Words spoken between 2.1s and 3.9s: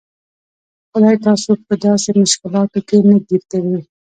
مشکلاتو کې نه ګیر کوي.